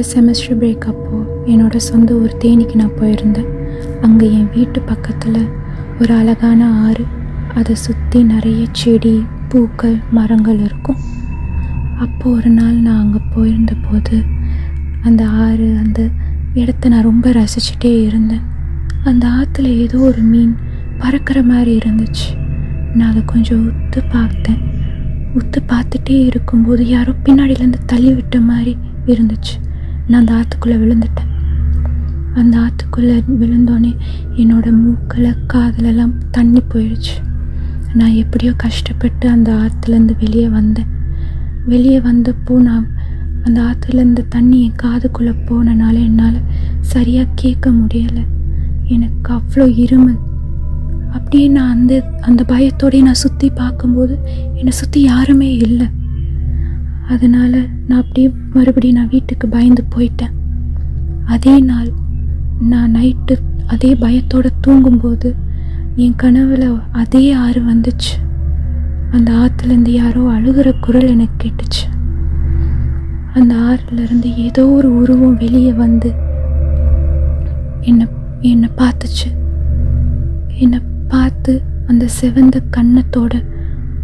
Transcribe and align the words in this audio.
என்னோடய 0.00 0.14
semester 0.16 0.58
break 0.60 0.84
அப்போது 0.90 1.32
என்னோடய 1.52 1.80
சொந்த 1.86 2.10
ஊர் 2.18 2.34
தேனிக்கு 2.42 2.76
நான் 2.80 2.94
போயிருந்தேன். 3.00 3.48
அங்கே 4.06 4.26
என் 4.36 4.46
வீட்டு 4.54 4.78
பக்கத்தில் 4.90 5.42
ஒரு 6.00 6.12
அழகான 6.18 6.60
ஆறு. 6.84 7.04
அதை 7.58 7.74
சுற்றி 7.82 8.20
நிறைய 8.30 8.62
செடி 8.80 9.12
பூக்கள் 9.50 9.96
மரங்கள் 10.16 10.60
இருக்கும். 10.66 11.00
அப்போது 12.04 12.32
ஒரு 12.36 12.50
நாள் 12.58 12.78
நான் 12.86 13.02
அங்கே 13.02 13.20
போயிருந்த 13.34 13.74
போது 13.86 14.18
அந்த 15.08 15.22
ஆறு 15.44 15.68
அந்த 15.82 16.00
இடத்த 16.62 16.92
நான் 16.94 17.08
ரொம்ப 17.10 17.28
ரசிச்சுட்டே 17.38 17.94
இருந்தேன். 18.08 18.44
அந்த 19.10 19.26
ஆற்றுல 19.38 19.68
ஏதோ 19.84 19.98
ஒரு 20.10 20.24
மீன் 20.32 20.54
பறக்கிற 21.02 21.40
மாதிரி 21.52 21.74
இருந்துச்சு. 21.80 22.28
நான் 22.96 23.10
அதை 23.12 23.24
கொஞ்சம் 23.34 23.64
உத்து 23.70 24.02
பார்த்தேன். 24.16 24.62
உத்து 25.40 25.60
பார்த்துட்டே 25.74 26.18
இருக்கும்போது 26.30 26.84
யாரோ 26.96 27.14
பின்னாடியிலேருந்து 27.26 27.82
தள்ளி 27.92 28.12
விட்ட 28.20 28.38
மாதிரி 28.52 28.74
இருந்துச்சு. 29.14 29.56
நான் 30.10 30.20
அந்த 30.20 30.32
ஆற்றுக்குள்ளே 30.34 30.76
விழுந்துட்டேன். 30.82 31.28
அந்த 32.34 32.58
ஆற்றுக்குள்ளே 32.58 33.16
விழுந்தோடனே 33.40 33.96
என்னோட 34.36 34.72
மூக்கில் 34.72 35.34
காதலெல்லாம் 35.46 36.14
தண்ணி 36.30 36.62
போயிடுச்சு. 36.72 37.16
நான் 37.94 38.14
எப்படியோ 38.14 38.52
கஷ்டப்பட்டு 38.56 39.28
அந்த 39.28 39.50
ஆற்றுலேருந்து 39.52 40.14
வெளியே 40.18 40.48
வந்தேன். 40.48 40.90
வெளியே 41.66 41.98
வந்தப்போ 41.98 42.54
நான் 42.60 42.86
அந்த 43.42 43.58
ஆற்றுலேருந்து 43.60 44.22
தண்ணி 44.28 44.58
என் 44.64 44.80
காதுக்குள்ளே 44.82 45.34
போனனால 45.48 45.94
என்னால் 46.02 46.40
சரியாக 46.80 47.28
கேட்க 47.34 47.70
முடியலை. 47.70 48.24
எனக்கு 48.86 49.30
அவ்வளோ 49.34 49.66
இருமல். 49.84 50.18
அப்படியே 51.12 51.48
நான் 51.48 51.70
அந்த 51.70 51.94
அந்த 52.20 52.44
பயத்தோடய 52.48 53.02
நான் 53.02 53.22
சுற்றி 53.24 53.50
பார்க்கும்போது 53.50 54.18
என்னை 54.54 54.72
சுற்றி 54.72 55.00
யாருமே 55.02 55.50
இல்லை. 55.56 55.86
அதனால் 57.14 57.58
நான் 57.86 58.00
அப்படியே 58.02 58.28
மறுபடியும் 58.52 58.98
நான் 58.98 59.08
வீட்டுக்கு 59.08 59.48
பயந்து 59.48 59.82
போயிட்டேன். 59.94 60.34
அதே 61.24 61.60
நாள் 61.60 61.90
நான் 62.72 62.94
நைட்டு 62.94 63.34
அதே 63.66 63.94
பயத்தோடு 63.94 64.50
தூங்கும்போது 64.60 65.34
என் 65.96 66.16
கனவில் 66.16 66.66
அதே 67.02 67.32
ஆறு 67.32 67.60
வந்துச்சு. 67.60 68.14
அந்த 69.10 69.32
ஆற்றுலேருந்து 69.32 69.88
யாரோ 69.88 70.22
அழுகிற 70.30 70.68
குரல் 70.80 71.08
எனக்கு 71.08 71.36
கேட்டுச்சு. 71.42 71.84
அந்த 73.32 73.54
ஆறுலேருந்து 73.54 74.28
ஏதோ 74.36 74.68
ஒரு 74.68 74.88
உருவம் 74.94 75.36
வெளியே 75.36 75.72
வந்து 75.72 76.10
என்னை 77.80 78.06
என்னை 78.40 78.68
பார்த்துச்சு. 78.76 79.28
என்னை 80.56 80.80
பார்த்து 81.08 81.62
அந்த 81.86 82.06
செவந்த 82.20 82.56
கன்னத்தோட 82.76 83.34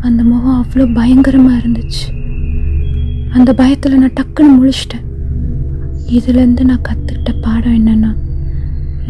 அந்த 0.00 0.22
முகம் 0.24 0.58
அவ்வளோ 0.62 0.94
பயங்கரமாக 0.94 1.58
இருந்துச்சு. 1.58 2.06
அந்த 3.32 3.54
பயத்தில் 3.54 3.98
நான் 3.98 4.16
டக்குன்னு 4.18 4.54
முழிச்சிட்டேன். 4.56 5.06
இதுலேருந்து 6.16 6.62
நான் 6.70 6.86
கற்றுக்கிட்ட 6.88 7.30
பாடம் 7.42 7.76
என்னன்னா 7.78 8.10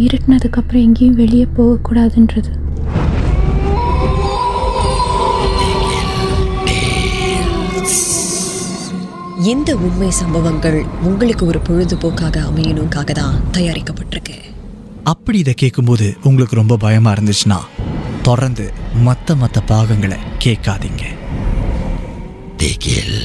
இருட்டினதுக்கப்புறம் 0.05 0.85
எங்கேயும் 0.87 1.15
வெளியே 1.15 1.47
போகக்கூடாதுன்றது. 1.57 2.51
இந்த 9.53 9.77
உண்மை 9.77 10.11
சம்பவங்கள் 10.11 10.79
உங்களுக்கு 11.03 11.47
ஒரு 11.47 11.61
பொழுதுபோக்காக 11.69 12.37
அமையணுக்காக 12.49 13.11
தான் 13.11 13.37
தயாரிக்கப்பட்டிருக்கு. 13.53 14.37
அப்படி 15.03 15.39
இதை 15.39 15.55
கேட்கும்போது 15.55 16.17
உங்களுக்கு 16.23 16.57
ரொம்ப 16.57 16.77
பயமா 16.77 17.13
இருந்துச்சுன்னா 17.13 17.61
தொடர்ந்து 18.23 18.73
மற்ற 19.07 19.35
மற்ற 19.35 19.61
பாகங்களை 19.61 20.19
கேட்காதீங்க. 20.45 21.05
திகில் 22.57 23.19